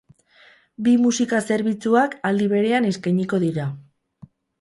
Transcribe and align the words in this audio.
Bi 0.85 0.93
musika 1.01 1.41
zerbitzuak 1.55 2.15
aldi 2.29 2.47
berean 2.55 2.87
eskainiko 2.93 3.41
dira. 3.45 3.67